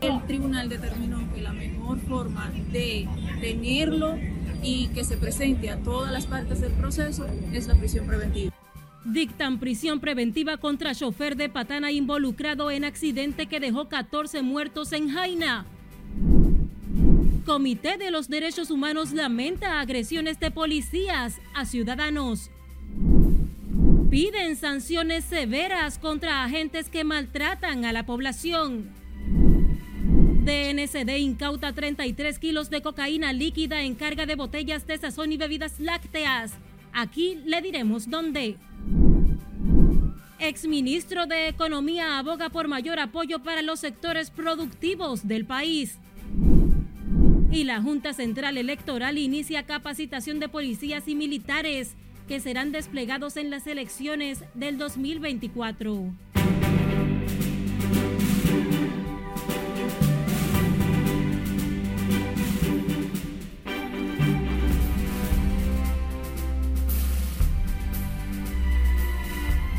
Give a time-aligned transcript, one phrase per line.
[0.00, 3.06] El tribunal determinó que la mejor forma de
[3.40, 4.16] tenerlo
[4.62, 8.54] y que se presente a todas las partes del proceso es la prisión preventiva.
[9.04, 15.10] Dictan prisión preventiva contra chofer de Patana involucrado en accidente que dejó 14 muertos en
[15.10, 15.66] Jaina.
[17.46, 22.50] Comité de los Derechos Humanos lamenta agresiones de policías a ciudadanos.
[24.10, 28.90] Piden sanciones severas contra agentes que maltratan a la población.
[30.44, 35.78] DNCD incauta 33 kilos de cocaína líquida en carga de botellas de sazón y bebidas
[35.78, 36.54] lácteas.
[36.92, 38.56] Aquí le diremos dónde.
[40.40, 45.98] Exministro de Economía aboga por mayor apoyo para los sectores productivos del país.
[47.52, 51.94] Y la Junta Central Electoral inicia capacitación de policías y militares
[52.30, 56.12] que serán desplegados en las elecciones del 2024.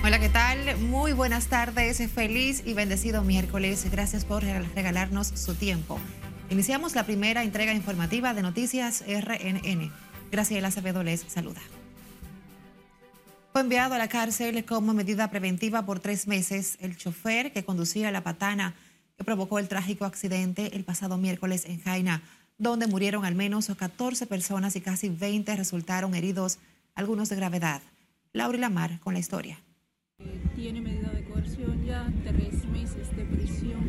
[0.04, 0.78] Hola, ¿qué tal?
[0.80, 3.90] Muy buenas tardes, feliz y bendecido miércoles.
[3.90, 5.98] Gracias por regalarnos su tiempo.
[6.50, 9.90] Iniciamos la primera entrega informativa de Noticias RNN.
[10.34, 11.62] Graciela Acevedo les saluda.
[13.52, 18.12] Fue enviado a la cárcel como medida preventiva por tres meses el chofer que conducía
[18.12, 18.76] la patana
[19.18, 22.22] que provocó el trágico accidente el pasado miércoles en Jaina,
[22.58, 26.60] donde murieron al menos 14 personas y casi 20 resultaron heridos,
[26.96, 27.82] algunos de gravedad.
[28.32, 29.60] Laura Lamar con la historia
[30.56, 33.82] tiene medida de coerción ya, tres meses de prisión.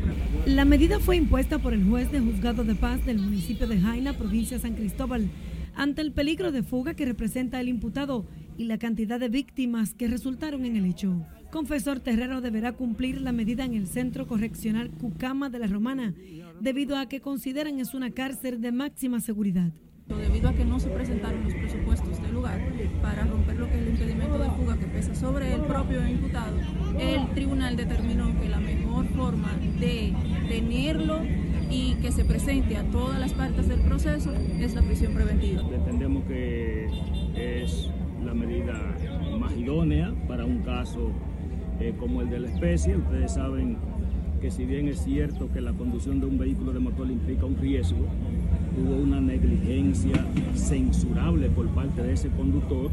[0.47, 4.17] La medida fue impuesta por el juez de juzgado de paz del municipio de Jaina,
[4.17, 5.29] provincia de San Cristóbal,
[5.75, 8.27] ante el peligro de fuga que representa el imputado
[8.57, 11.25] y la cantidad de víctimas que resultaron en el hecho.
[11.51, 16.15] Confesor Terrero deberá cumplir la medida en el Centro Correccional Cucama de la Romana,
[16.61, 19.71] debido a que consideran es una cárcel de máxima seguridad.
[20.09, 22.61] Debido a que no se presentaron los presupuestos del lugar
[23.01, 26.57] para romper lo que es el impedimento de fuga que pesa sobre el propio imputado,
[26.99, 30.13] el tribunal determinó que la mejor forma de
[30.49, 31.21] tenerlo
[31.71, 35.63] y que se presente a todas las partes del proceso es la prisión preventiva.
[35.75, 36.89] Entendemos que
[37.35, 37.91] es
[38.25, 38.75] la medida
[39.39, 41.11] más idónea para un caso
[41.81, 42.97] eh, como el de la especie.
[42.97, 43.77] Ustedes saben
[44.41, 47.57] que si bien es cierto que la conducción de un vehículo de motor implica un
[47.57, 48.07] riesgo,
[48.77, 50.25] hubo una negligencia
[50.55, 52.91] censurable por parte de ese conductor.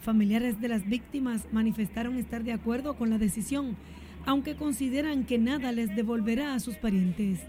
[0.00, 3.76] Familiares de las víctimas manifestaron estar de acuerdo con la decisión,
[4.26, 7.40] aunque consideran que nada les devolverá a sus parientes.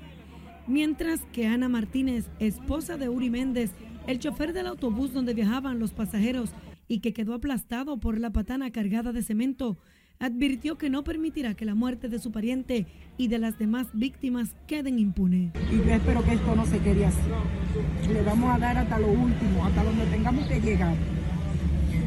[0.68, 3.72] Mientras que Ana Martínez, esposa de Uri Méndez,
[4.08, 6.52] el chofer del autobús donde viajaban los pasajeros
[6.91, 9.78] y que quedó aplastado por la patana cargada de cemento,
[10.19, 12.85] advirtió que no permitirá que la muerte de su pariente
[13.18, 15.53] y de las demás víctimas queden impunes.
[15.72, 17.22] Y yo espero que esto no se quede así.
[18.12, 20.94] Le vamos a dar hasta lo último, hasta donde tengamos que llegar,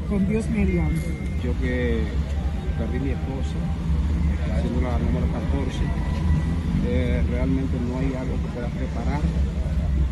[0.07, 1.01] con Dios mediante.
[1.43, 2.03] Yo que
[2.77, 3.57] perdí mi esposa,
[4.61, 5.79] siendo la número 14,
[6.89, 9.23] eh, realmente no hay algo que pueda preparar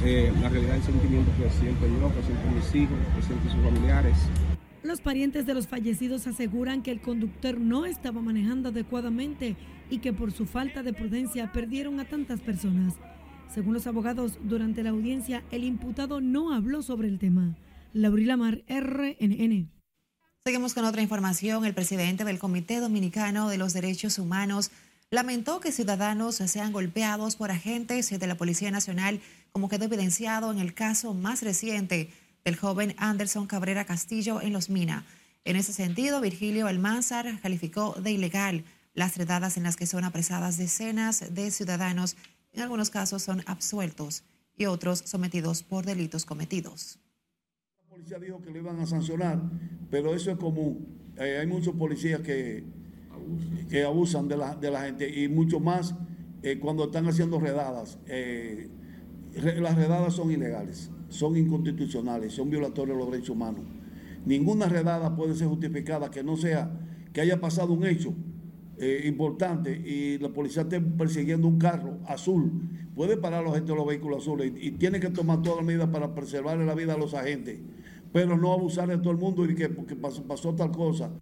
[0.03, 3.63] eh, la realidad del sentimiento que siento yo, que siento mis hijos, que siento sus
[3.63, 4.17] familiares.
[4.83, 9.57] Los parientes de los fallecidos aseguran que el conductor no estaba manejando adecuadamente
[9.89, 12.95] y que por su falta de prudencia perdieron a tantas personas.
[13.55, 17.55] Según los abogados, durante la audiencia el imputado no habló sobre el tema.
[17.93, 19.71] Laurila Mar, RNN.
[20.45, 21.65] Seguimos con otra información.
[21.65, 24.73] El presidente del Comité Dominicano de los Derechos Humanos
[25.11, 29.21] lamentó que ciudadanos sean golpeados por agentes de la Policía Nacional,
[29.53, 32.11] como quedó evidenciado en el caso más reciente
[32.45, 35.05] del joven Anderson Cabrera Castillo en Los Mina.
[35.45, 38.65] En ese sentido, Virgilio Almanzar calificó de ilegal
[38.95, 42.17] las redadas en las que son apresadas decenas de ciudadanos,
[42.53, 44.25] en algunos casos son absueltos
[44.57, 46.99] y otros sometidos por delitos cometidos.
[47.79, 49.41] La policía dijo que lo iban a sancionar,
[49.91, 50.87] pero eso es común.
[51.17, 52.65] Eh, hay muchos policías que,
[53.71, 55.95] que abusan de la, de la gente y mucho más
[56.43, 57.99] eh, cuando están haciendo redadas.
[58.07, 58.69] Eh,
[59.35, 63.63] las redadas son ilegales son inconstitucionales, son violatorios de los derechos humanos.
[64.25, 66.71] Ninguna redada puede ser justificada que no sea
[67.13, 68.15] que haya pasado un hecho
[68.79, 72.51] eh, importante y la policía esté persiguiendo un carro azul.
[72.95, 75.89] Puede parar los agentes de los vehículos azules y, tiene que tomar todas las medidas
[75.89, 77.61] para preservar la vida a los agentes,
[78.13, 81.13] pero no abusar de todo el mundo y que porque pasó tal cosa.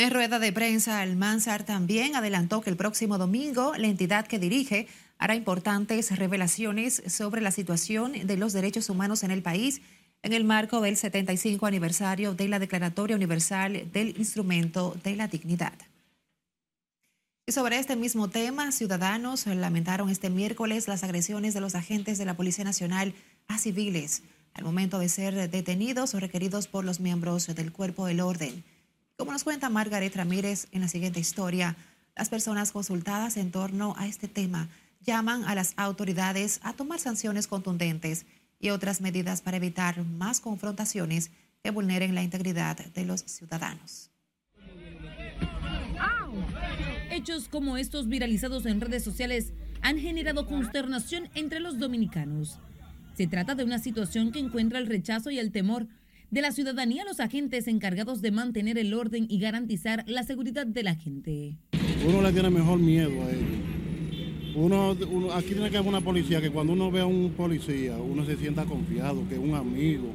[0.00, 4.88] En rueda de prensa, Almanzar también adelantó que el próximo domingo la entidad que dirige
[5.18, 9.82] hará importantes revelaciones sobre la situación de los derechos humanos en el país
[10.22, 15.74] en el marco del 75 aniversario de la Declaratoria Universal del Instrumento de la Dignidad.
[17.46, 22.24] Y sobre este mismo tema, ciudadanos lamentaron este miércoles las agresiones de los agentes de
[22.24, 23.12] la Policía Nacional
[23.48, 24.22] a civiles
[24.54, 28.64] al momento de ser detenidos o requeridos por los miembros del cuerpo del orden.
[29.20, 31.76] Como nos cuenta Margaret Ramírez en la siguiente historia,
[32.16, 34.70] las personas consultadas en torno a este tema
[35.02, 38.24] llaman a las autoridades a tomar sanciones contundentes
[38.58, 41.32] y otras medidas para evitar más confrontaciones
[41.62, 44.10] que vulneren la integridad de los ciudadanos.
[47.10, 49.52] Hechos como estos viralizados en redes sociales
[49.82, 52.58] han generado consternación entre los dominicanos.
[53.18, 55.88] Se trata de una situación que encuentra el rechazo y el temor
[56.30, 60.66] de la ciudadanía a los agentes encargados de mantener el orden y garantizar la seguridad
[60.66, 61.56] de la gente.
[62.06, 63.60] Uno le tiene mejor miedo a ellos.
[64.54, 64.96] Uno,
[65.32, 68.36] aquí tiene que haber una policía que cuando uno ve a un policía, uno se
[68.36, 70.12] sienta confiado, que es un amigo,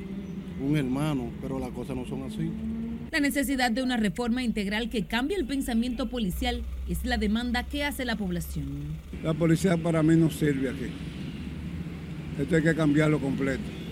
[0.62, 2.52] un hermano, pero las cosas no son así.
[3.12, 7.84] La necesidad de una reforma integral que cambie el pensamiento policial es la demanda que
[7.86, 8.66] hace la población.
[9.24, 10.92] La policía para mí no sirve aquí.
[12.40, 13.85] Esto hay que cambiarlo completo.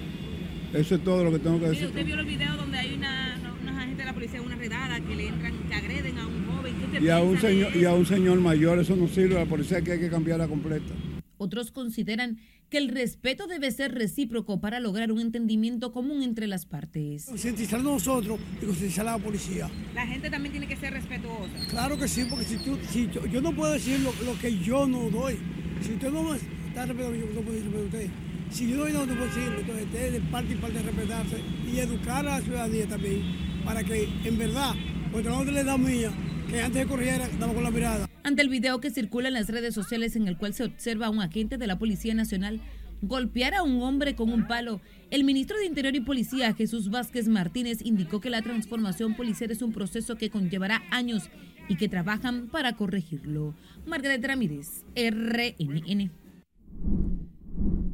[0.73, 1.85] Eso es todo lo que tengo que decir.
[1.85, 4.99] ¿Usted vio el video donde hay una, unos agentes de la policía en una redada
[4.99, 6.73] que le entran, que agreden a un joven?
[6.99, 9.35] y a un señor y a un señor mayor eso no sirve.
[9.35, 10.93] La policía que hay que cambiarla completa.
[11.37, 12.39] Otros consideran
[12.69, 17.25] que el respeto debe ser recíproco para lograr un entendimiento común entre las partes.
[17.25, 19.69] Concientizar nosotros y concientizar a la policía.
[19.93, 21.53] La gente también tiene que ser respetuosa.
[21.69, 25.09] Claro que sí, porque si, tú, si yo, no puedo decir lo, que yo no
[25.11, 25.37] doy.
[25.81, 28.09] Si usted no está respetando, yo no puedo decir usted.
[28.53, 32.37] Si yo te puedo decir, entonces usted de parte y parte respetarse y educar a
[32.37, 33.23] la ciudadanía también
[33.65, 34.75] para que en verdad,
[35.11, 36.11] porque no le da mía,
[36.47, 38.07] que antes de corriera, damos con la mirada.
[38.23, 41.09] Ante el video que circula en las redes sociales en el cual se observa a
[41.09, 42.61] un agente de la Policía Nacional
[43.01, 47.27] golpear a un hombre con un palo, el ministro de Interior y Policía, Jesús Vázquez
[47.27, 51.29] Martínez, indicó que la transformación policial es un proceso que conllevará años
[51.67, 53.55] y que trabajan para corregirlo.
[53.87, 56.22] Margaret Ramírez, RNN.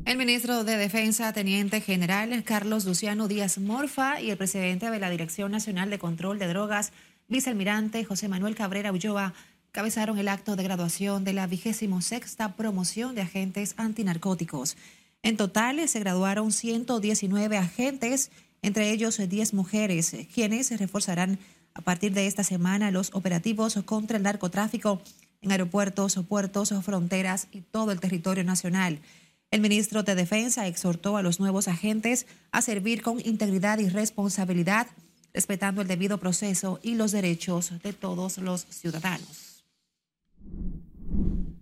[0.10, 5.12] El ministro de Defensa, Teniente General Carlos Luciano Díaz Morfa y el presidente de la
[5.12, 6.94] Dirección Nacional de Control de Drogas,
[7.28, 9.36] vicealmirante José Manuel Cabrera Ulloa,
[9.72, 14.78] cabezaron el acto de graduación de la vigésimo sexta promoción de agentes antinarcóticos.
[15.22, 18.32] En total se graduaron 119 agentes,
[18.64, 21.38] entre ellos 10 mujeres, quienes reforzarán
[21.76, 25.04] a partir de esta semana los operativos contra el narcotráfico
[25.44, 29.02] en aeropuertos, puertos, fronteras y todo el territorio nacional.
[29.52, 34.86] El ministro de Defensa exhortó a los nuevos agentes a servir con integridad y responsabilidad,
[35.34, 39.64] respetando el debido proceso y los derechos de todos los ciudadanos.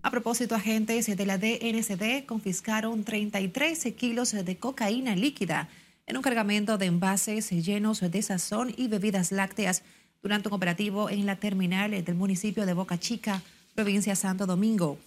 [0.02, 5.70] A propósito, agentes de la DNCD confiscaron 33 kilos de cocaína líquida
[6.08, 9.84] en un cargamento de envases llenos de sazón y bebidas lácteas
[10.22, 13.42] durante un operativo en la terminal del municipio de Boca Chica,
[13.76, 14.98] provincia Santo Domingo.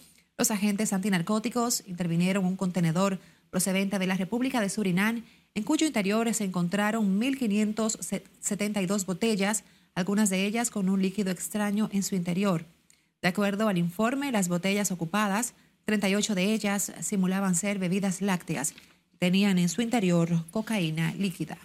[0.41, 3.19] Los agentes antinarcóticos intervinieron un contenedor
[3.51, 5.23] procedente de la República de Surinam,
[5.53, 12.01] en cuyo interior se encontraron 1.572 botellas, algunas de ellas con un líquido extraño en
[12.01, 12.65] su interior.
[13.21, 15.53] De acuerdo al informe, las botellas ocupadas,
[15.85, 18.73] 38 de ellas simulaban ser bebidas lácteas,
[19.19, 21.59] tenían en su interior cocaína líquida.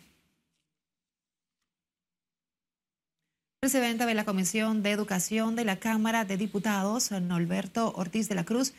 [3.67, 8.45] Presidente de la Comisión de Educación de la Cámara de Diputados, Norberto Ortiz de la
[8.45, 8.75] Cruz,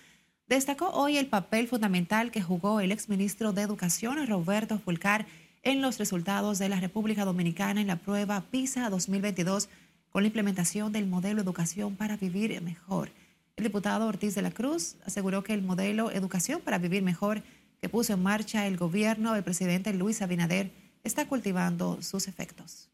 [0.47, 5.25] destacó hoy el papel fundamental que jugó el exministro de Educación, Roberto Fulcar,
[5.61, 9.67] en los resultados de la República Dominicana en la prueba PISA 2022
[10.09, 13.11] con la implementación del modelo Educación para Vivir Mejor.
[13.57, 17.43] El diputado Ortiz de la Cruz aseguró que el modelo Educación para Vivir Mejor
[17.81, 20.71] que puso en marcha el gobierno del presidente Luis Abinader
[21.03, 22.87] está cultivando sus efectos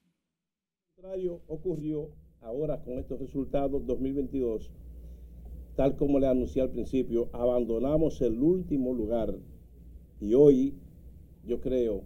[1.04, 4.72] contrario ocurrió ahora con estos resultados 2022,
[5.76, 9.36] tal como le anuncié al principio, abandonamos el último lugar
[10.22, 10.76] y hoy
[11.46, 12.04] yo creo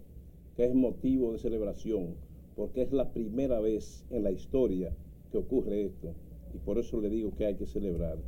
[0.56, 2.16] que es motivo de celebración
[2.56, 4.92] porque es la primera vez en la historia
[5.30, 6.12] que ocurre esto
[6.52, 8.18] y por eso le digo que hay que celebrar.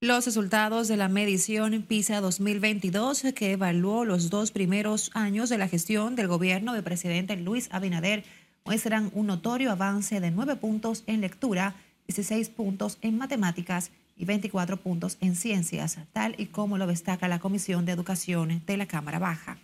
[0.00, 5.68] Los resultados de la medición PISA 2022 que evaluó los dos primeros años de la
[5.68, 8.24] gestión del gobierno del presidente Luis Abinader
[8.64, 11.74] muestran un notorio avance de 9 puntos en lectura,
[12.06, 17.40] 16 puntos en matemáticas y 24 puntos en ciencias, tal y como lo destaca la
[17.40, 19.58] Comisión de Educación de la Cámara Baja.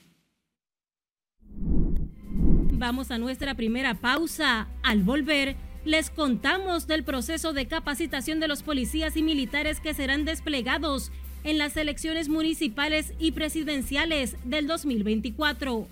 [2.72, 4.68] Vamos a nuestra primera pausa.
[4.82, 10.24] Al volver, les contamos del proceso de capacitación de los policías y militares que serán
[10.24, 11.10] desplegados
[11.44, 15.88] en las elecciones municipales y presidenciales del 2024.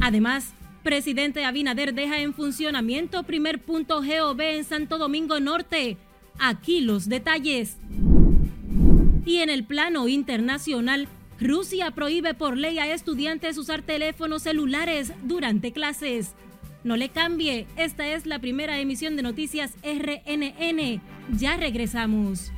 [0.00, 5.96] Además, Presidente Abinader deja en funcionamiento primer punto GOV en Santo Domingo Norte.
[6.38, 7.76] Aquí los detalles.
[9.26, 11.08] Y en el plano internacional,
[11.40, 16.34] Rusia prohíbe por ley a estudiantes usar teléfonos celulares durante clases.
[16.84, 21.02] No le cambie, esta es la primera emisión de Noticias RNN.
[21.36, 22.52] Ya regresamos.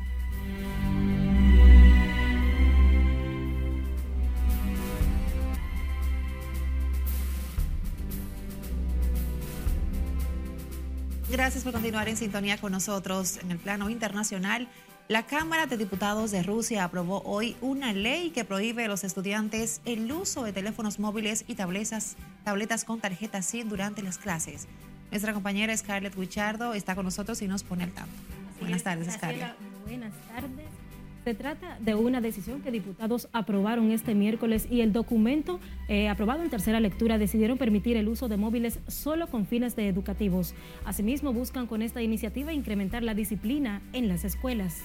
[11.31, 14.67] Gracias por continuar en sintonía con nosotros en el plano internacional.
[15.07, 19.81] La Cámara de Diputados de Rusia aprobó hoy una ley que prohíbe a los estudiantes
[19.85, 24.67] el uso de teléfonos móviles y tabletas, tabletas con tarjeta SIM durante las clases.
[25.13, 28.13] Nuestra compañera Scarlett Wichardo está con nosotros y nos pone al tanto.
[28.61, 29.55] Buenas tardes, Scarlett.
[29.87, 30.70] Buenas tardes.
[31.25, 36.43] Se trata de una decisión que diputados aprobaron este miércoles y el documento eh, aprobado
[36.43, 40.55] en tercera lectura decidieron permitir el uso de móviles solo con fines educativos.
[40.87, 44.83] Asimismo, buscan con esta iniciativa incrementar la disciplina en las escuelas.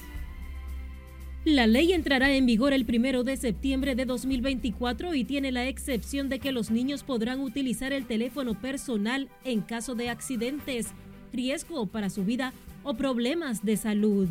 [1.46, 6.28] La ley entrará en vigor el primero de septiembre de 2024 y tiene la excepción
[6.28, 10.88] de que los niños podrán utilizar el teléfono personal en caso de accidentes,
[11.32, 12.52] riesgo para su vida
[12.82, 14.28] o problemas de salud.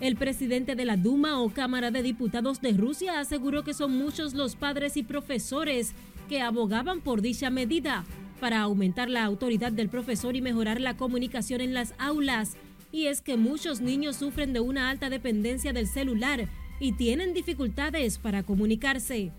[0.00, 4.32] El presidente de la Duma o Cámara de Diputados de Rusia aseguró que son muchos
[4.32, 5.92] los padres y profesores
[6.26, 8.06] que abogaban por dicha medida
[8.40, 12.56] para aumentar la autoridad del profesor y mejorar la comunicación en las aulas.
[12.90, 16.48] Y es que muchos niños sufren de una alta dependencia del celular
[16.80, 19.32] y tienen dificultades para comunicarse.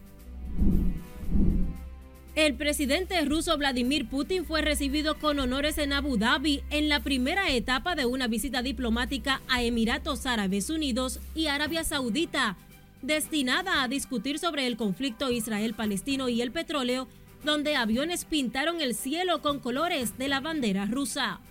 [2.35, 7.51] El presidente ruso Vladimir Putin fue recibido con honores en Abu Dhabi en la primera
[7.51, 12.55] etapa de una visita diplomática a Emiratos Árabes Unidos y Arabia Saudita,
[13.01, 17.09] destinada a discutir sobre el conflicto Israel-Palestino y el petróleo,
[17.43, 21.41] donde aviones pintaron el cielo con colores de la bandera rusa.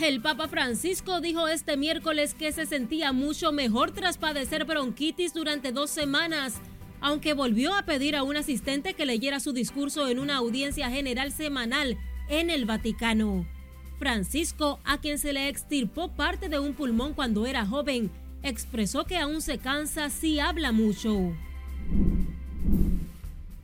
[0.00, 5.72] El Papa Francisco dijo este miércoles que se sentía mucho mejor tras padecer bronquitis durante
[5.72, 6.54] dos semanas
[7.06, 11.30] aunque volvió a pedir a un asistente que leyera su discurso en una audiencia general
[11.30, 11.96] semanal
[12.28, 13.46] en el Vaticano.
[14.00, 18.10] Francisco, a quien se le extirpó parte de un pulmón cuando era joven,
[18.42, 21.32] expresó que aún se cansa si habla mucho.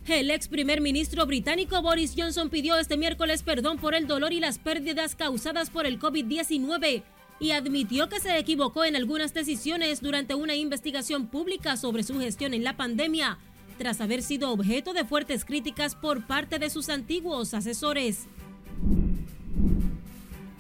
[0.07, 4.39] El ex primer ministro británico Boris Johnson pidió este miércoles perdón por el dolor y
[4.39, 7.03] las pérdidas causadas por el COVID-19
[7.43, 12.55] y admitió que se equivocó en algunas decisiones durante una investigación pública sobre su gestión
[12.55, 13.37] en la pandemia,
[13.79, 18.29] tras haber sido objeto de fuertes críticas por parte de sus antiguos asesores.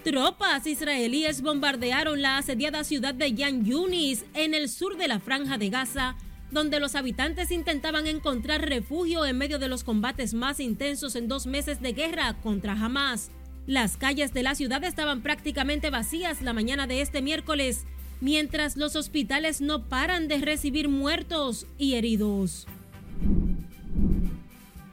[0.02, 5.58] Tropas israelíes bombardearon la asediada ciudad de Yan Yunis en el sur de la franja
[5.58, 6.16] de Gaza,
[6.50, 11.46] donde los habitantes intentaban encontrar refugio en medio de los combates más intensos en dos
[11.46, 13.30] meses de guerra contra Hamas.
[13.66, 17.86] Las calles de la ciudad estaban prácticamente vacías la mañana de este miércoles,
[18.20, 22.66] mientras los hospitales no paran de recibir muertos y heridos.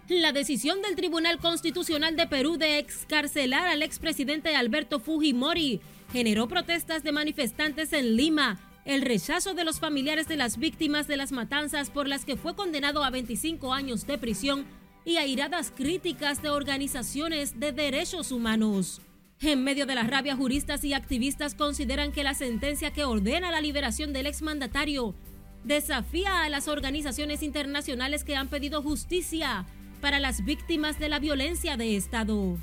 [0.08, 7.04] La decisión del Tribunal Constitucional de Perú de excarcelar al expresidente Alberto Fujimori generó protestas
[7.04, 11.90] de manifestantes en Lima, el rechazo de los familiares de las víctimas de las matanzas
[11.90, 14.66] por las que fue condenado a 25 años de prisión
[15.06, 19.02] y airadas críticas de organizaciones de derechos humanos.
[19.42, 23.62] En medio de la rabia, juristas y activistas consideran que la sentencia que ordena la
[23.62, 25.16] liberación del exmandatario
[25.64, 29.66] desafía a las organizaciones internacionales que han pedido justicia
[30.02, 32.58] para las víctimas de la violencia de Estado.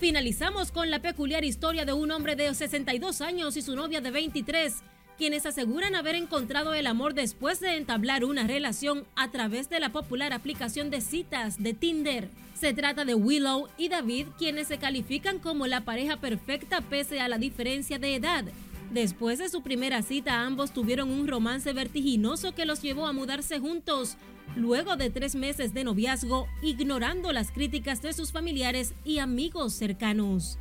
[0.00, 4.10] Finalizamos con la peculiar historia de un hombre de 62 años y su novia de
[4.10, 4.82] 23
[5.16, 9.90] quienes aseguran haber encontrado el amor después de entablar una relación a través de la
[9.90, 12.28] popular aplicación de citas de Tinder.
[12.54, 17.28] Se trata de Willow y David, quienes se califican como la pareja perfecta pese a
[17.28, 18.44] la diferencia de edad.
[18.92, 23.58] Después de su primera cita, ambos tuvieron un romance vertiginoso que los llevó a mudarse
[23.58, 24.16] juntos,
[24.56, 30.58] luego de tres meses de noviazgo, ignorando las críticas de sus familiares y amigos cercanos.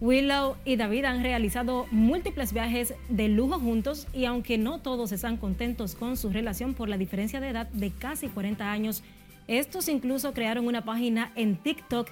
[0.00, 5.36] Willow y David han realizado múltiples viajes de lujo juntos y aunque no todos están
[5.36, 9.02] contentos con su relación por la diferencia de edad de casi 40 años,
[9.46, 12.10] estos incluso crearon una página en TikTok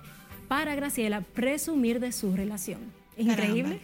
[0.48, 2.80] para Graciela presumir de su relación.
[3.16, 3.80] increíble.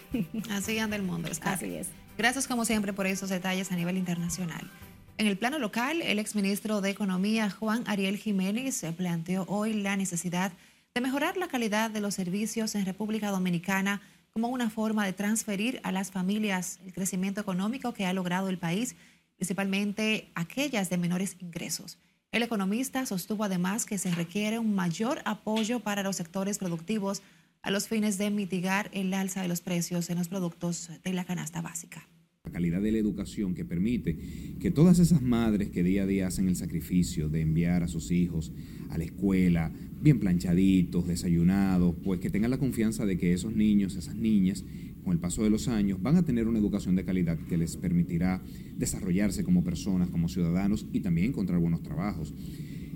[0.51, 1.31] Así anda el mundo.
[1.43, 1.89] Así es.
[2.19, 4.71] Gracias como siempre por esos detalles a nivel internacional.
[5.17, 10.51] En el plano local, el exministro de Economía Juan Ariel Jiménez planteó hoy la necesidad
[10.51, 10.57] de
[10.95, 14.01] de mejorar la calidad de los servicios en República Dominicana
[14.33, 18.59] como una forma de transferir a las familias el crecimiento económico que ha logrado el
[18.59, 18.95] país
[19.35, 21.99] principalmente aquellas de menores ingresos.
[22.31, 27.23] El economista sostuvo además que se requiere un mayor apoyo para los sectores productivos
[27.63, 31.25] a los fines de mitigar el alza de los precios en los productos de la
[31.25, 32.07] canasta básica.
[32.45, 34.19] La calidad de la educación que permite
[34.61, 38.11] que todas esas madres que día a día hacen el sacrificio de enviar a sus
[38.11, 38.53] hijos
[38.91, 39.73] a la escuela,
[40.03, 44.63] bien planchaditos, desayunados, pues que tengan la confianza de que esos niños, esas niñas,
[45.05, 47.79] con el paso de los años, van a tener una educación de calidad que les
[47.79, 48.43] permitirá
[48.77, 52.35] desarrollarse como personas, como ciudadanos y también encontrar buenos trabajos.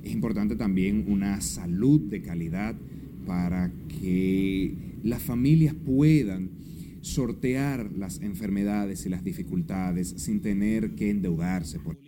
[0.04, 2.76] Es importante también una salud de calidad
[3.26, 6.50] para que las familias puedan
[7.02, 11.78] sortear las enfermedades y las dificultades sin tener que endeudarse.
[11.78, 11.98] Por...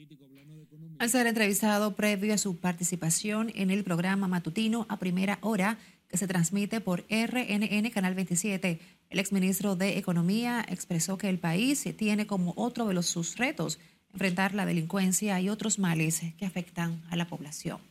[0.99, 5.79] Al ser entrevistado previo a su participación en el programa matutino a primera hora,
[6.09, 8.81] que se transmite por RNN Canal 27.
[9.11, 13.79] El exministro de Economía expresó que el país tiene como otro de los sus retos
[14.13, 17.90] enfrentar la delincuencia y otros males que afectan a la población.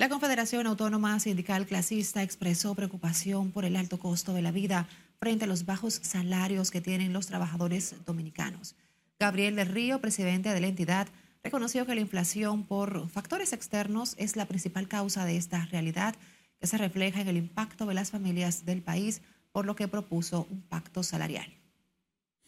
[0.00, 4.88] La Confederación Autónoma Sindical Clasista expresó preocupación por el alto costo de la vida
[5.18, 8.76] frente a los bajos salarios que tienen los trabajadores dominicanos.
[9.18, 11.06] Gabriel del Río, presidente de la entidad,
[11.44, 16.14] reconoció que la inflación por factores externos es la principal causa de esta realidad
[16.58, 19.20] que se refleja en el impacto de las familias del país,
[19.52, 21.59] por lo que propuso un pacto salarial.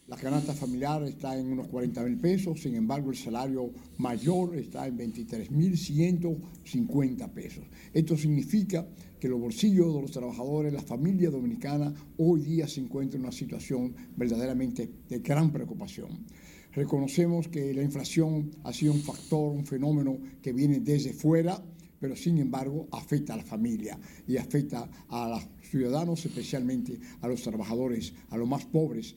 [0.09, 4.89] La canasta familiar está en unos 40 mil pesos, sin embargo el salario mayor está
[4.89, 7.65] en 23 mil 150 pesos.
[7.95, 8.85] Esto significa
[9.21, 13.33] que los bolsillos de los trabajadores, la familia dominicana, hoy día se encuentran en una
[13.33, 16.27] situación verdaderamente de gran preocupación.
[16.73, 21.63] Reconocemos que la inflación ha sido un factor, un fenómeno que viene desde fuera,
[22.01, 27.41] pero sin embargo afecta a la familia y afecta a los ciudadanos, especialmente a los
[27.43, 29.15] trabajadores, a los más pobres.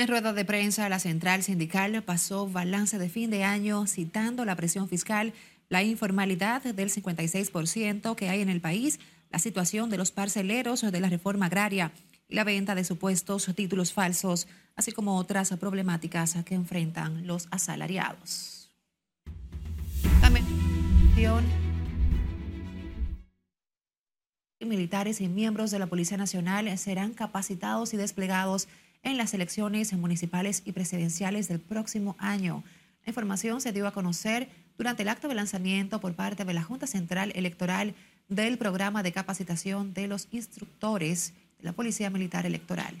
[0.00, 4.56] En rueda de prensa, la central sindical pasó balance de fin de año citando la
[4.56, 5.34] presión fiscal,
[5.68, 8.98] la informalidad del 56% que hay en el país,
[9.30, 11.92] la situación de los parceleros de la reforma agraria
[12.30, 18.70] la venta de supuestos títulos falsos, así como otras problemáticas que enfrentan los asalariados.
[20.22, 20.46] También
[24.70, 28.68] militares y miembros de la Policía Nacional serán capacitados y desplegados
[29.02, 32.62] en las elecciones municipales y presidenciales del próximo año.
[33.04, 36.62] La información se dio a conocer durante el acto de lanzamiento por parte de la
[36.62, 37.94] Junta Central Electoral
[38.28, 42.94] del programa de capacitación de los instructores la Policía Militar Electoral.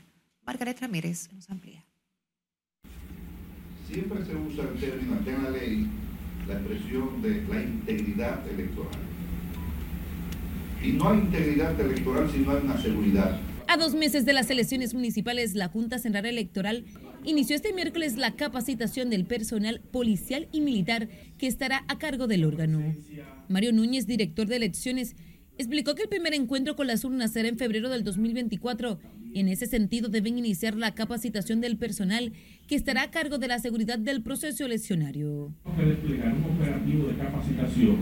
[0.44, 1.84] Margaret Ramírez nos amplía.
[3.90, 5.88] Siempre se usa el término en la ley
[6.46, 9.00] la expresión de la integridad electoral.
[10.82, 13.40] Y no hay integridad electoral si no hay una seguridad.
[13.70, 16.86] A dos meses de las elecciones municipales, la Junta Central Electoral
[17.22, 22.44] inició este miércoles la capacitación del personal policial y militar que estará a cargo del
[22.44, 22.82] órgano.
[23.48, 25.14] Mario Núñez, director de elecciones,
[25.56, 28.98] explicó que el primer encuentro con las urnas será en febrero del 2024.
[29.34, 32.32] En ese sentido, deben iniciar la capacitación del personal
[32.66, 35.54] que estará a cargo de la seguridad del proceso eleccionario.
[35.78, 37.98] Desplegar un operativo de capacitación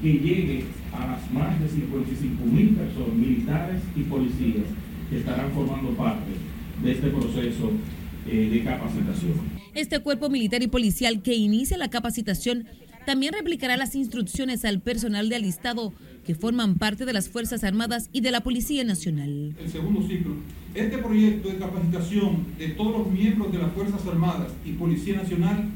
[0.00, 4.64] que llegue a las más de 55 mil personas, militares y policías,
[5.12, 6.32] que estarán formando parte
[6.82, 7.70] de este proceso
[8.26, 9.34] eh, de capacitación.
[9.74, 12.66] Este cuerpo militar y policial que inicia la capacitación
[13.04, 15.92] también replicará las instrucciones al personal de alistado
[16.24, 19.54] que forman parte de las Fuerzas Armadas y de la Policía Nacional.
[19.58, 20.36] El segundo ciclo.
[20.74, 25.68] Este proyecto de capacitación de todos los miembros de las Fuerzas Armadas y Policía Nacional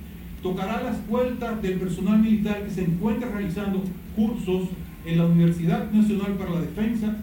[0.43, 3.83] tocará las puertas del personal militar que se encuentra realizando
[4.15, 4.69] cursos
[5.05, 7.17] en la Universidad Nacional para la Defensa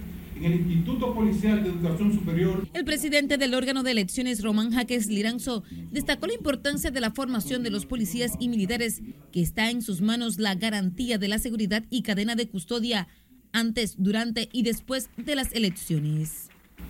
[0.43, 2.67] en el Instituto Policial de Educación Superior.
[2.73, 7.63] El presidente del órgano de elecciones, Román Jaques Liranzo, destacó la importancia de la formación
[7.63, 9.01] de los policías y militares,
[9.31, 13.07] que está en sus manos la garantía de la seguridad y cadena de custodia
[13.53, 16.49] antes, durante y después de las elecciones.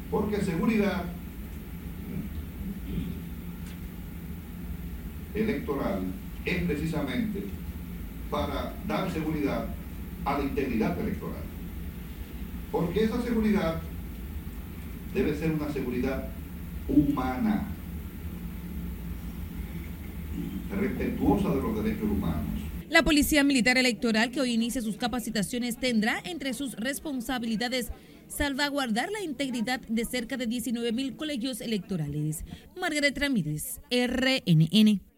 [0.09, 1.03] Porque seguridad
[5.35, 6.01] electoral
[6.45, 7.43] es precisamente
[8.31, 9.67] para dar seguridad
[10.25, 11.52] a la integridad electoral.
[12.73, 13.79] Porque esa seguridad
[15.13, 16.27] debe ser una seguridad
[16.87, 17.67] humana,
[20.75, 22.47] respetuosa de los derechos humanos.
[22.89, 27.91] La Policía Militar Electoral, que hoy inicia sus capacitaciones, tendrá entre sus responsabilidades
[28.27, 32.43] salvaguardar la integridad de cerca de 19 mil colegios electorales.
[32.75, 35.12] Margaret Ramírez, RNN.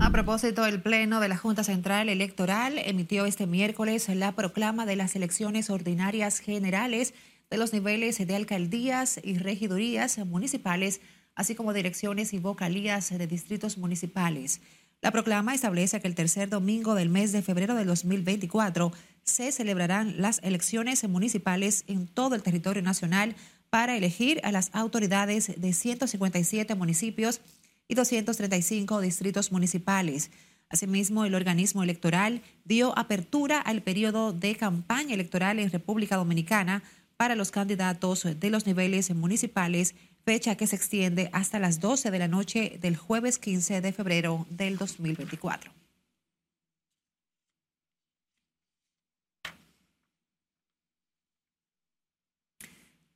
[0.00, 4.96] A propósito, el Pleno de la Junta Central Electoral emitió este miércoles la proclama de
[4.96, 7.14] las elecciones ordinarias generales
[7.50, 11.00] de los niveles de alcaldías y regidurías municipales
[11.38, 14.60] así como direcciones y vocalías de distritos municipales.
[15.00, 20.20] La proclama establece que el tercer domingo del mes de febrero de 2024 se celebrarán
[20.20, 23.36] las elecciones municipales en todo el territorio nacional
[23.70, 27.40] para elegir a las autoridades de 157 municipios
[27.88, 30.30] y 235 distritos municipales.
[30.68, 36.82] Asimismo, el organismo electoral dio apertura al periodo de campaña electoral en República Dominicana
[37.16, 42.18] para los candidatos de los niveles municipales fecha que se extiende hasta las 12 de
[42.18, 45.77] la noche del jueves 15 de febrero del 2024.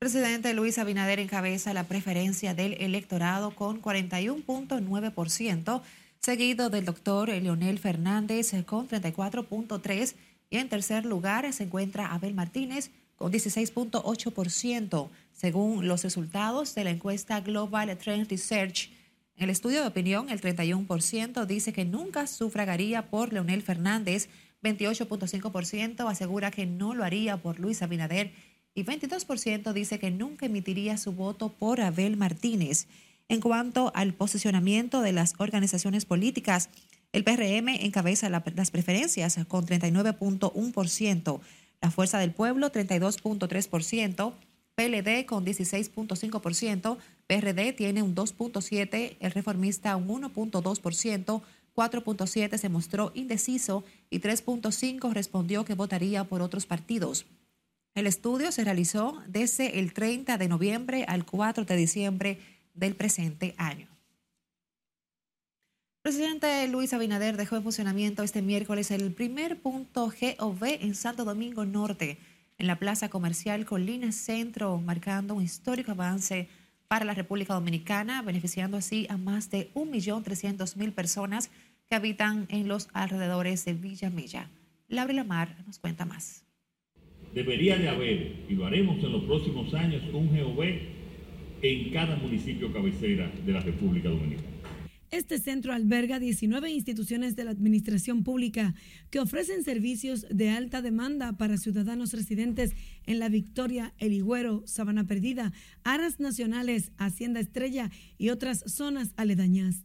[0.03, 5.81] Presidente Luis Abinader encabeza la preferencia del electorado con 41.9%,
[6.19, 10.15] seguido del doctor Leonel Fernández con 34.3%
[10.51, 16.91] y en tercer lugar se encuentra Abel Martínez con 16.8%, según los resultados de la
[16.91, 18.91] encuesta Global Trend Research.
[19.37, 24.29] En el estudio de opinión, el 31% dice que nunca sufragaría por Leonel Fernández,
[24.65, 28.33] 28.5% asegura que no lo haría por Luis Abinader
[28.75, 32.87] y 22% dice que nunca emitiría su voto por Abel Martínez.
[33.29, 36.71] En cuanto al posicionamiento de las organizaciones políticas,
[37.13, 41.41] el PRM encabeza las preferencias con 39.1%,
[41.83, 44.33] la Fuerza del Pueblo 32.3%,
[44.75, 51.43] PLD con 16.5%, PRD tiene un 2.7%, el reformista un 1.2%,
[51.75, 57.27] 4.7% se mostró indeciso y 3.5% respondió que votaría por otros partidos.
[57.95, 62.39] El estudio se realizó desde el 30 de noviembre al 4 de diciembre
[62.73, 63.89] del presente año.
[66.01, 71.67] Presidente Luis Abinader dejó en funcionamiento este miércoles el primer punto GOV en Santo Domingo
[71.67, 72.19] Norte,
[72.59, 76.49] en la plaza comercial Colina Centro, marcando un histórico avance
[76.89, 81.51] para la República Dominicana, beneficiando así a más de 1.300.000 personas
[81.89, 84.51] que habitan en los alrededores de Villa Milla.
[84.89, 86.43] Laura Lamar nos cuenta más.
[87.35, 90.65] Debería de haber, y lo haremos en los próximos años, un GOV
[91.63, 94.49] en cada municipio cabecera de la República Dominicana.
[95.11, 98.75] Este centro alberga 19 instituciones de la administración pública
[99.11, 105.05] que ofrecen servicios de alta demanda para ciudadanos residentes en La Victoria, El Higüero, Sabana
[105.05, 105.53] Perdida,
[105.85, 109.85] Aras Nacionales, Hacienda Estrella y otras zonas aledañas.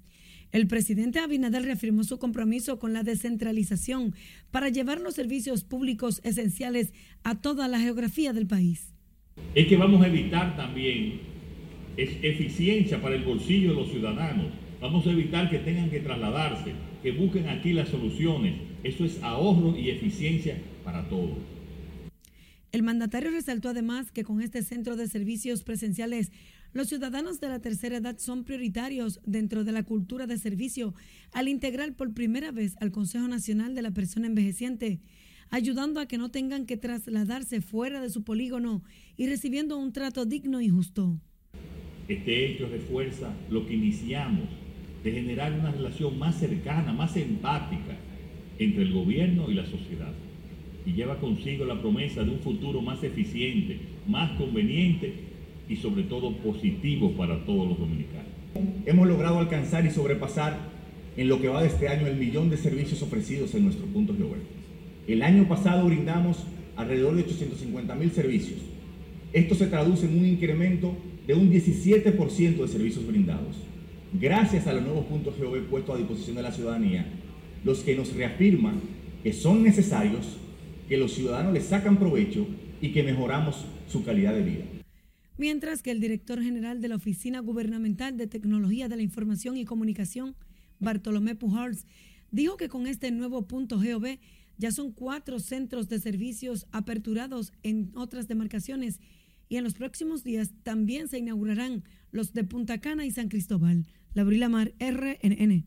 [0.51, 4.15] El presidente Abinader reafirmó su compromiso con la descentralización
[4.51, 8.93] para llevar los servicios públicos esenciales a toda la geografía del país.
[9.55, 11.19] Es que vamos a evitar también
[11.97, 17.11] eficiencia para el bolsillo de los ciudadanos Vamos a evitar que tengan que trasladarse, que
[17.11, 18.55] busquen aquí las soluciones.
[18.83, 21.37] Eso es ahorro y eficiencia para todos.
[22.71, 26.31] El mandatario resaltó además que con este centro de servicios presenciales,
[26.73, 30.93] los ciudadanos de la tercera edad son prioritarios dentro de la cultura de servicio
[31.31, 34.99] al integrar por primera vez al Consejo Nacional de la Persona Envejeciente,
[35.49, 38.83] ayudando a que no tengan que trasladarse fuera de su polígono
[39.15, 41.19] y recibiendo un trato digno y justo.
[42.07, 44.47] Este hecho refuerza lo que iniciamos
[45.03, 47.97] de generar una relación más cercana, más empática
[48.59, 50.13] entre el gobierno y la sociedad.
[50.85, 55.26] Y lleva consigo la promesa de un futuro más eficiente, más conveniente
[55.69, 58.31] y sobre todo positivo para todos los dominicanos.
[58.85, 60.57] Hemos logrado alcanzar y sobrepasar
[61.15, 64.15] en lo que va de este año el millón de servicios ofrecidos en nuestro punto
[64.15, 64.49] geográfico.
[65.07, 68.59] El año pasado brindamos alrededor de 850 mil servicios.
[69.33, 73.67] Esto se traduce en un incremento de un 17% de servicios brindados
[74.13, 77.05] gracias a los nuevos puntos GOV puestos a disposición de la ciudadanía,
[77.63, 78.79] los que nos reafirman
[79.23, 80.37] que son necesarios,
[80.87, 82.47] que los ciudadanos les sacan provecho
[82.81, 84.76] y que mejoramos su calidad de vida.
[85.37, 89.65] Mientras que el director general de la Oficina Gubernamental de Tecnología de la Información y
[89.65, 90.35] Comunicación,
[90.79, 91.85] Bartolomé Pujols,
[92.31, 94.17] dijo que con este nuevo punto GOV
[94.57, 98.99] ya son cuatro centros de servicios aperturados en otras demarcaciones
[99.47, 103.85] y en los próximos días también se inaugurarán los de Punta Cana y San Cristóbal.
[104.13, 105.65] Labrila Mar, RNN.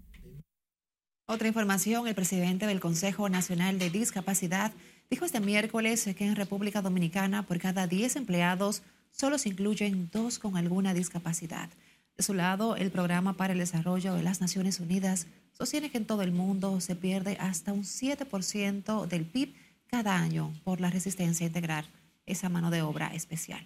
[1.26, 4.72] Otra información, el presidente del Consejo Nacional de Discapacidad
[5.08, 10.38] dijo este miércoles que en República Dominicana por cada 10 empleados solo se incluyen dos
[10.38, 11.68] con alguna discapacidad.
[12.16, 16.06] De su lado, el Programa para el Desarrollo de las Naciones Unidas sostiene que en
[16.06, 19.54] todo el mundo se pierde hasta un 7% del PIB
[19.86, 21.84] cada año por la resistencia a integrar
[22.26, 23.62] esa mano de obra especial.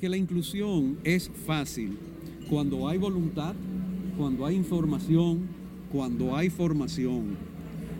[0.00, 1.98] Que la inclusión es fácil
[2.48, 3.54] cuando hay voluntad,
[4.16, 5.46] cuando hay información,
[5.92, 7.36] cuando hay formación.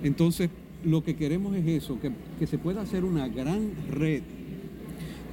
[0.03, 0.51] Entonces,
[0.85, 4.23] lo que queremos es eso, que, se pueda hacer una gran red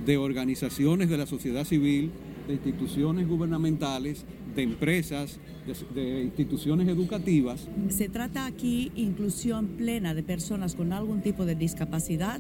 [0.08, 2.12] de organizaciones de la sociedad civil,
[2.48, 4.24] de instituciones gubernamentales,
[4.56, 7.68] de empresas, de, de, instituciones educativas.
[7.90, 12.40] Se trata aquí inclusión plena de personas con algún tipo de discapacidad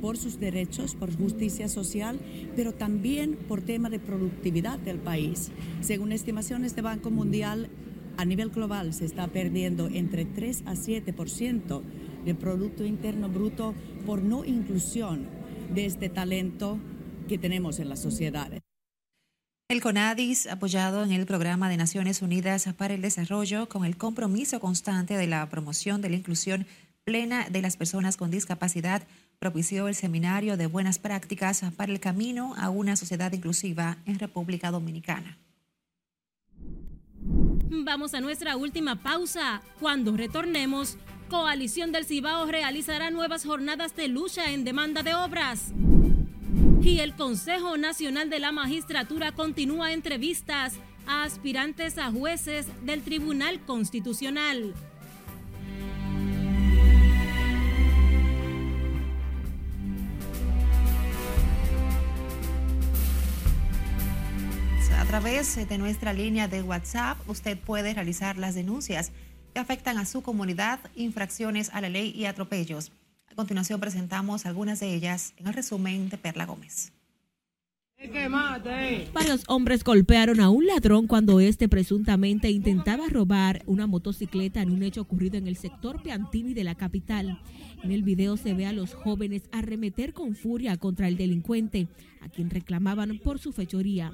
[0.00, 2.20] por sus derechos, por justicia social,
[2.54, 5.50] pero también por tema de productividad del país.
[5.80, 7.68] Según estimaciones de Banco Mundial,
[8.18, 11.82] a nivel global se está perdiendo entre 3 a 7%
[12.24, 13.74] del Producto Interno Bruto
[14.06, 15.26] por no inclusión
[15.74, 16.78] de este talento
[17.30, 18.60] que tenemos en las sociedades.
[19.68, 24.58] El CONADIS, apoyado en el Programa de Naciones Unidas para el Desarrollo, con el compromiso
[24.58, 26.66] constante de la promoción de la inclusión
[27.04, 29.06] plena de las personas con discapacidad,
[29.38, 34.72] propició el seminario de buenas prácticas para el camino a una sociedad inclusiva en República
[34.72, 35.38] Dominicana.
[37.70, 39.62] Vamos a nuestra última pausa.
[39.78, 45.72] Cuando retornemos, Coalición del Cibao realizará nuevas jornadas de lucha en demanda de obras.
[46.82, 50.74] Y el Consejo Nacional de la Magistratura continúa entrevistas
[51.06, 54.74] a aspirantes a jueces del Tribunal Constitucional.
[64.98, 69.10] A través de nuestra línea de WhatsApp, usted puede realizar las denuncias
[69.52, 72.92] que afectan a su comunidad, infracciones a la ley y atropellos.
[73.40, 76.92] A continuación presentamos algunas de ellas en el resumen de Perla Gómez.
[79.14, 84.82] Varios hombres golpearon a un ladrón cuando este presuntamente intentaba robar una motocicleta en un
[84.82, 87.40] hecho ocurrido en el sector Piantini de la capital.
[87.82, 91.88] En el video se ve a los jóvenes arremeter con furia contra el delincuente,
[92.20, 94.12] a quien reclamaban por su fechoría.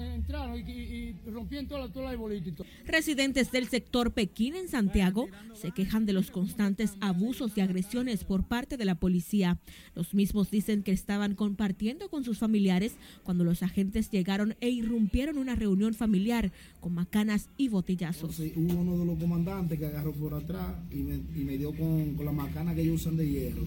[0.00, 2.64] Entraron y, y, y rompieron toda la, toda la bolita.
[2.86, 8.44] Residentes del sector Pekín en Santiago se quejan de los constantes abusos y agresiones por
[8.44, 9.58] parte de la policía.
[9.94, 15.38] Los mismos dicen que estaban compartiendo con sus familiares cuando los agentes llegaron e irrumpieron
[15.38, 18.38] una reunión familiar con macanas y botellazos.
[18.38, 22.14] Hubo uno de los comandantes que agarró por atrás y me, y me dio con,
[22.14, 23.62] con la macana que ellos usan de hierro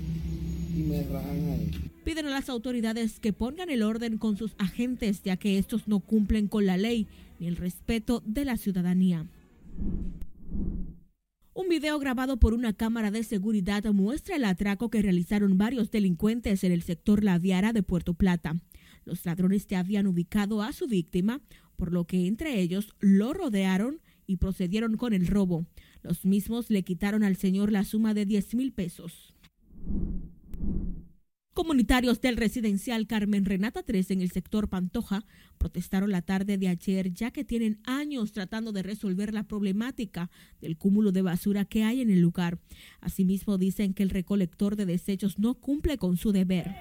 [0.76, 1.92] y me rajan ahí.
[2.04, 6.00] Piden a las autoridades que pongan el orden con sus agentes, ya que estos no
[6.00, 7.08] cumplen con la ley
[7.40, 9.28] ni el respeto de la ciudadanía.
[11.54, 16.64] Un video grabado por una cámara de seguridad muestra el atraco que realizaron varios delincuentes
[16.64, 18.56] en el sector La Viara de Puerto Plata.
[19.06, 21.42] Los ladrones ya habían ubicado a su víctima,
[21.76, 25.66] por lo que entre ellos lo rodearon y procedieron con el robo.
[26.02, 29.34] Los mismos le quitaron al señor la suma de 10 mil pesos.
[31.54, 35.26] Comunitarios del residencial Carmen Renata 3 en el sector Pantoja
[35.58, 40.78] protestaron la tarde de ayer ya que tienen años tratando de resolver la problemática del
[40.78, 42.58] cúmulo de basura que hay en el lugar.
[43.02, 46.74] Asimismo dicen que el recolector de desechos no cumple con su deber.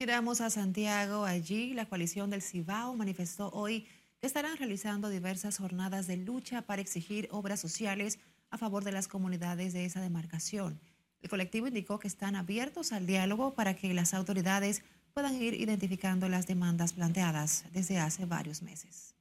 [0.00, 1.24] Miramos a Santiago.
[1.24, 3.86] Allí la coalición del Cibao manifestó hoy
[4.20, 8.18] que estarán realizando diversas jornadas de lucha para exigir obras sociales
[8.50, 10.80] a favor de las comunidades de esa demarcación.
[11.22, 14.82] El colectivo indicó que están abiertos al diálogo para que las autoridades
[15.14, 19.14] puedan ir identificando las demandas planteadas desde hace varios meses.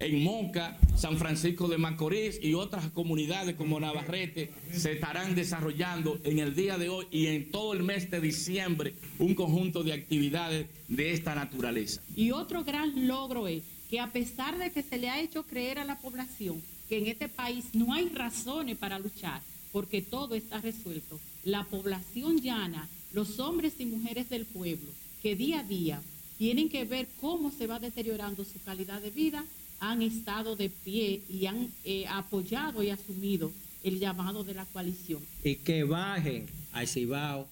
[0.00, 6.38] En Moca, San Francisco de Macorís y otras comunidades como Navarrete se estarán desarrollando en
[6.38, 10.68] el día de hoy y en todo el mes de diciembre un conjunto de actividades
[10.86, 12.00] de esta naturaleza.
[12.14, 15.80] Y otro gran logro es que a pesar de que se le ha hecho creer
[15.80, 19.42] a la población que en este país no hay razones para luchar,
[19.72, 24.90] porque todo está resuelto, la población llana, los hombres y mujeres del pueblo,
[25.22, 26.02] que día a día
[26.38, 29.44] tienen que ver cómo se va deteriorando su calidad de vida,
[29.80, 35.20] han estado de pie y han eh, apoyado y asumido el llamado de la coalición.
[35.44, 37.46] Y que bajen al Cibao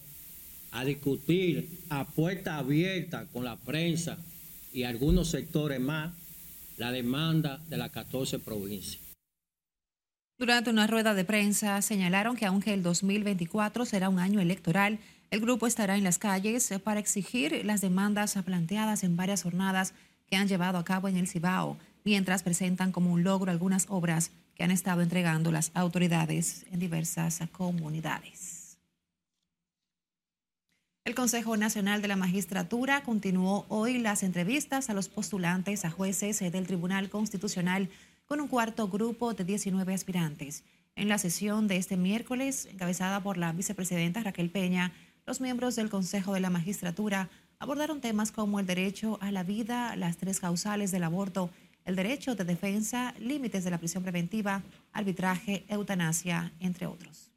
[0.72, 4.18] a discutir a puerta abierta con la prensa
[4.72, 6.12] y algunos sectores más
[6.76, 9.05] la demanda de las 14 provincias.
[10.38, 14.98] Durante una rueda de prensa señalaron que aunque el 2024 será un año electoral,
[15.30, 19.94] el grupo estará en las calles para exigir las demandas planteadas en varias jornadas
[20.28, 24.30] que han llevado a cabo en el Cibao, mientras presentan como un logro algunas obras
[24.54, 28.78] que han estado entregando las autoridades en diversas comunidades.
[31.06, 36.40] El Consejo Nacional de la Magistratura continuó hoy las entrevistas a los postulantes a jueces
[36.40, 37.88] del Tribunal Constitucional
[38.26, 40.64] con un cuarto grupo de 19 aspirantes.
[40.96, 44.92] En la sesión de este miércoles, encabezada por la vicepresidenta Raquel Peña,
[45.26, 49.96] los miembros del Consejo de la Magistratura abordaron temas como el derecho a la vida,
[49.96, 51.50] las tres causales del aborto,
[51.84, 54.62] el derecho de defensa, límites de la prisión preventiva,
[54.92, 57.30] arbitraje, eutanasia, entre otros.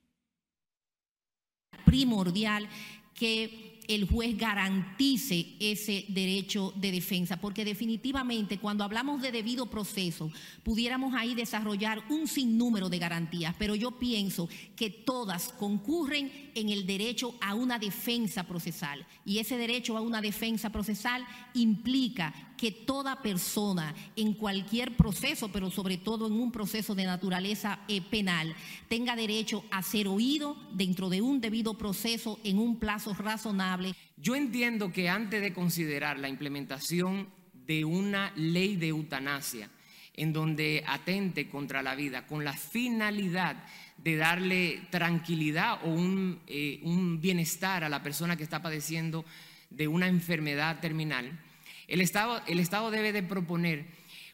[1.85, 2.67] Primordial
[3.13, 10.31] que el juez garantice ese derecho de defensa, porque definitivamente cuando hablamos de debido proceso,
[10.61, 16.85] pudiéramos ahí desarrollar un sinnúmero de garantías, pero yo pienso que todas concurren en el
[16.85, 19.07] derecho a una defensa procesal.
[19.25, 21.25] Y ese derecho a una defensa procesal
[21.55, 27.79] implica que toda persona en cualquier proceso, pero sobre todo en un proceso de naturaleza
[27.87, 28.53] eh, penal,
[28.89, 33.78] tenga derecho a ser oído dentro de un debido proceso en un plazo razonable.
[34.17, 39.69] Yo entiendo que antes de considerar la implementación de una ley de eutanasia,
[40.13, 43.63] en donde atente contra la vida con la finalidad
[43.97, 49.23] de darle tranquilidad o un, eh, un, bienestar a la persona que está padeciendo
[49.69, 51.39] de una enfermedad terminal,
[51.87, 53.85] el Estado, el Estado debe de proponer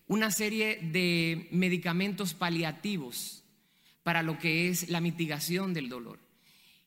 [0.08, 3.43] una serie de medicamentos paliativos
[4.03, 6.24] para lo que es la mitigación del dolor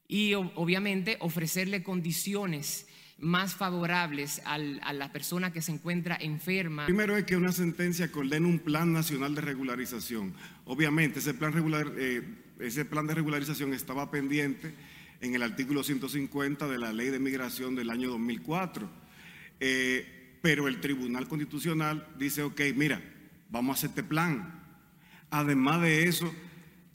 [0.09, 2.87] y obviamente ofrecerle condiciones
[3.19, 6.87] más favorables a la persona que se encuentra enferma.
[6.87, 10.35] Primero es que una sentencia que ordene un plan nacional de regularización.
[10.65, 12.23] Obviamente ese plan, regular, eh,
[12.61, 14.73] ese plan de regularización estaba pendiente
[15.21, 18.89] en el artículo 150 de la ley de migración del año 2004.
[19.61, 23.03] Eh, pero el Tribunal Constitucional dice, ok, mira,
[23.51, 24.63] vamos a hacer este plan.
[25.31, 26.33] Además de eso,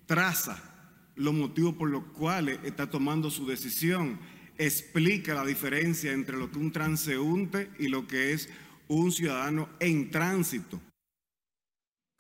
[0.06, 0.73] traza
[1.16, 4.20] los motivos por los cuales está tomando su decisión,
[4.58, 8.50] explica la diferencia entre lo que un transeúnte y lo que es
[8.88, 10.80] un ciudadano en tránsito.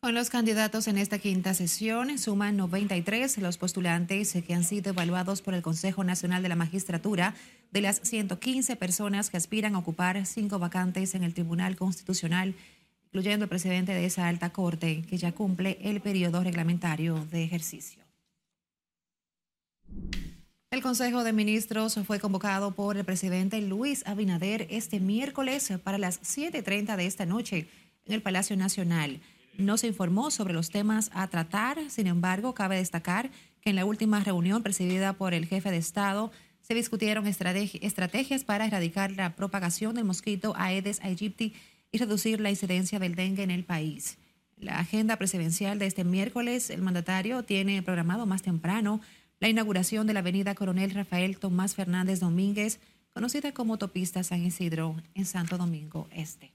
[0.04, 5.42] Con los candidatos en esta quinta sesión suman 93 los postulantes que han sido evaluados
[5.42, 7.36] por el Consejo Nacional de la Magistratura
[7.72, 12.54] de las 115 personas que aspiran a ocupar cinco vacantes en el Tribunal Constitucional,
[13.06, 18.03] incluyendo el presidente de esa alta corte que ya cumple el periodo reglamentario de ejercicio.
[20.72, 26.20] El Consejo de Ministros fue convocado por el presidente Luis Abinader este miércoles para las
[26.22, 27.68] 7.30 de esta noche
[28.06, 29.22] en el Palacio Nacional.
[29.58, 33.30] No se informó sobre los temas a tratar, sin embargo, cabe destacar
[33.62, 36.32] que en la última reunión presidida por el jefe de Estado
[36.64, 41.54] se discutieron estrategias para erradicar la propagación del mosquito Aedes aegypti
[41.92, 44.18] y reducir la incidencia del dengue en el país.
[44.58, 49.02] La agenda presidencial de este miércoles, el mandatario tiene programado más temprano
[49.40, 52.80] la inauguración de la avenida Coronel Rafael Tomás Fernández Domínguez,
[53.14, 56.54] conocida como autopista San Isidro, en Santo Domingo Este.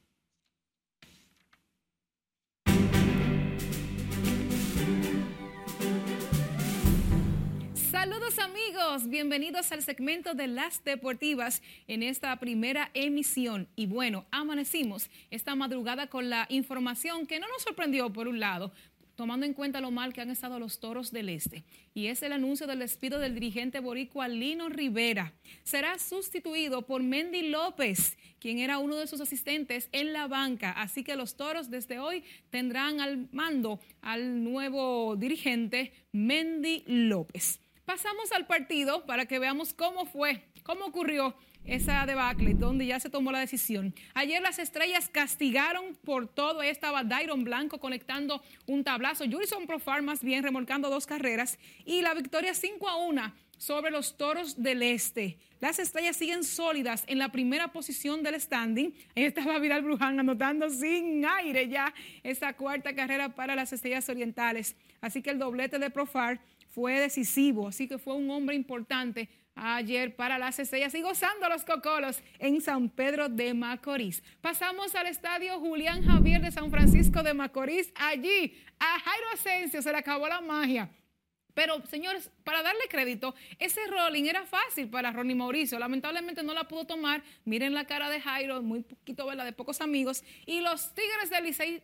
[7.90, 13.68] Saludos amigos, bienvenidos al segmento de las deportivas en esta primera emisión.
[13.76, 18.72] Y bueno, amanecimos esta madrugada con la información que no nos sorprendió por un lado,
[19.18, 21.64] tomando en cuenta lo mal que han estado los toros del Este.
[21.92, 25.32] Y es el anuncio del despido del dirigente boricua Lino Rivera.
[25.64, 30.70] Será sustituido por Mendy López, quien era uno de sus asistentes en la banca.
[30.70, 37.58] Así que los toros desde hoy tendrán al mando al nuevo dirigente Mendy López.
[37.84, 43.10] Pasamos al partido para que veamos cómo fue, cómo ocurrió esa debacle, donde ya se
[43.10, 43.94] tomó la decisión.
[44.14, 46.60] Ayer las estrellas castigaron por todo.
[46.60, 49.24] Ahí estaba Dairon Blanco conectando un tablazo.
[49.30, 51.58] Jurison Profar más bien remolcando dos carreras.
[51.84, 55.36] Y la victoria 5 a 1 sobre los toros del este.
[55.60, 58.94] Las estrellas siguen sólidas en la primera posición del standing.
[59.14, 61.92] Ahí estaba Vidal Bruján anotando sin aire ya
[62.22, 64.76] esa cuarta carrera para las estrellas orientales.
[65.00, 66.40] Así que el doblete de Profar
[66.70, 71.64] fue decisivo, así que fue un hombre importante ayer para las estrellas y gozando los
[71.64, 74.22] cocolos en San Pedro de Macorís.
[74.40, 77.92] Pasamos al estadio Julián Javier de San Francisco de Macorís.
[77.94, 80.90] Allí a Jairo Asensio se le acabó la magia.
[81.58, 85.76] Pero, señores, para darle crédito, ese rolling era fácil para Ronnie Mauricio.
[85.80, 87.24] Lamentablemente no la pudo tomar.
[87.44, 89.44] Miren la cara de Jairo, muy poquito, ¿verdad?
[89.44, 90.22] De pocos amigos.
[90.46, 91.82] Y los Tigres de Licey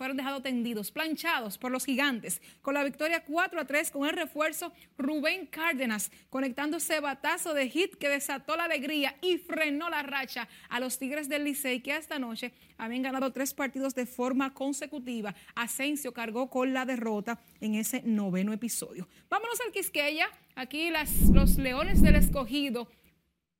[0.00, 4.16] fueron dejados tendidos, planchados por los gigantes, con la victoria 4 a 3 con el
[4.16, 10.00] refuerzo Rubén Cárdenas, conectando ese batazo de hit que desató la alegría y frenó la
[10.00, 14.54] racha a los Tigres del Licey, que esta noche habían ganado tres partidos de forma
[14.54, 15.34] consecutiva.
[15.54, 19.06] Asensio cargó con la derrota en ese noveno episodio.
[19.28, 20.30] Vámonos al Quisqueya.
[20.54, 22.88] Aquí las, los Leones del Escogido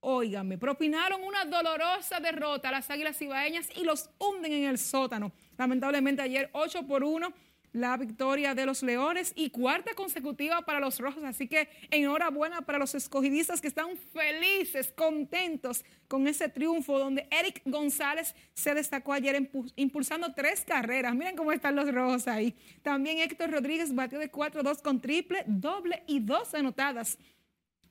[0.01, 5.33] Óigame, propinaron una dolorosa derrota a las Águilas Ibaeñas y los hunden en el sótano.
[5.59, 7.35] Lamentablemente ayer 8 por 1
[7.73, 11.23] la victoria de los Leones y cuarta consecutiva para los Rojos.
[11.25, 17.63] Así que enhorabuena para los escogidistas que están felices, contentos con ese triunfo donde Eric
[17.65, 21.15] González se destacó ayer impulsando tres carreras.
[21.15, 22.57] Miren cómo están los Rojos ahí.
[22.83, 27.19] También Héctor Rodríguez batió de 4-2 con triple, doble y dos anotadas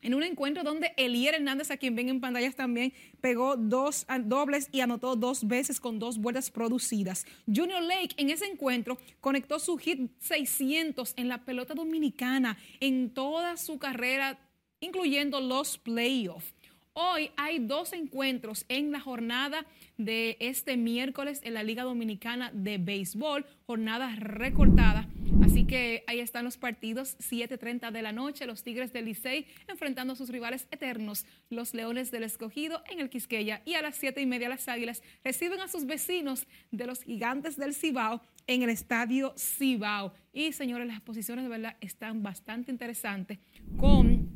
[0.02, 4.70] en un encuentro donde Elier Hernández, a quien ven en pantallas también, pegó dos dobles
[4.72, 7.26] y anotó dos veces con dos vueltas producidas.
[7.45, 13.58] Junior Lake en ese encuentro conectó su hit 600 en la pelota dominicana en toda
[13.58, 14.39] su carrera,
[14.80, 16.54] incluyendo los playoffs.
[16.93, 19.66] Hoy hay dos encuentros en la jornada
[19.97, 25.08] de este miércoles en la Liga Dominicana de Béisbol, jornada recortada.
[25.70, 30.15] Que ahí están los partidos, 7.30 de la noche, los Tigres del Licey enfrentando a
[30.15, 33.61] sus rivales eternos, los Leones del Escogido en el Quisqueya.
[33.65, 37.55] Y a las 7 y media las Águilas reciben a sus vecinos de los Gigantes
[37.55, 40.13] del Cibao en el Estadio Cibao.
[40.34, 43.38] Y señores, las posiciones de verdad están bastante interesantes
[43.78, 44.30] con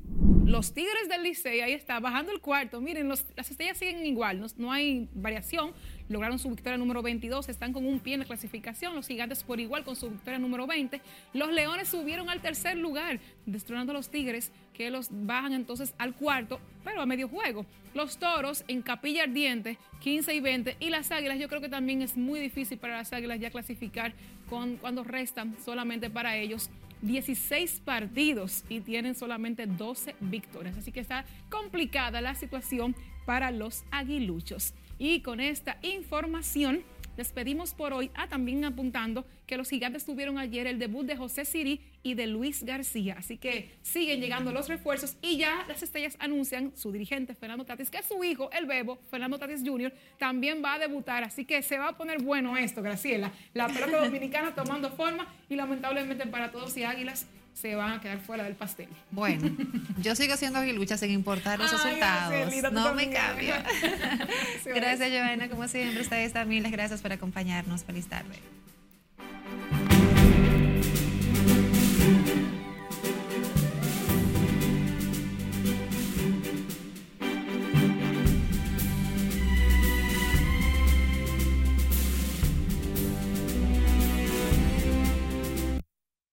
[0.45, 2.81] los Tigres del Licey, ahí está, bajando el cuarto.
[2.81, 5.73] Miren, las estrellas siguen igual, no, no, hay variación.
[6.09, 8.95] Lograron su victoria número 22, están con un pie en la clasificación.
[8.95, 11.01] Los gigantes por igual con su victoria número 20.
[11.33, 16.13] Los leones subieron al tercer lugar, destronando a los Tigres, que los bajan entonces al
[16.13, 17.65] cuarto, pero a medio juego.
[17.93, 20.77] Los toros en capilla ardiente, 15 y 20.
[20.79, 24.13] Y las águilas, yo creo que también es muy difícil para las águilas ya clasificar
[24.49, 26.69] con, cuando restan solamente para ellos
[27.03, 30.77] 16 partidos y tienen solamente 12 victorias.
[30.77, 32.95] Así que está complicada la situación
[33.25, 34.73] para los aguiluchos.
[34.97, 36.83] Y con esta información
[37.17, 38.11] despedimos por hoy.
[38.15, 42.27] Ah, también apuntando que los gigantes tuvieron ayer el debut de José Siri y de
[42.27, 43.15] Luis García.
[43.17, 47.89] Así que siguen llegando los refuerzos y ya las estrellas anuncian su dirigente Fernando Tatis,
[47.89, 51.23] que es su hijo, el bebo, Fernando Tatis Jr., también va a debutar.
[51.23, 53.31] Así que se va a poner bueno esto, Graciela.
[53.53, 58.19] La pelota dominicana tomando forma y lamentablemente para todos y águilas se van a quedar
[58.19, 58.89] fuera del pastel.
[59.11, 59.49] Bueno,
[59.99, 62.71] yo sigo siendo aguilucha sin importar los resultados.
[62.71, 63.53] no me cambio.
[64.65, 65.49] gracias, Joana.
[65.49, 67.83] Como siempre, ustedes también las gracias por acompañarnos.
[67.83, 68.39] Feliz tarde.